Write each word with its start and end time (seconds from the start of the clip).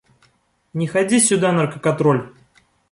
Не 0.73 0.87
ходи 0.87 1.19
сюда, 1.19 1.51
наркоконтролль! 1.51 2.27